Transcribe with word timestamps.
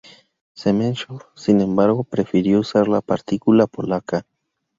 Zamenhof 0.57 1.25
sin 1.35 1.61
embargo, 1.61 2.03
prefirió 2.03 2.61
usar 2.61 2.87
la 2.87 3.01
partícula 3.01 3.67
polaca. 3.67 4.25